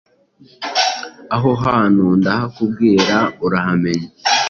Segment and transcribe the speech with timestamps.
[1.35, 4.07] Aho hantu ndahakubwira urahamenya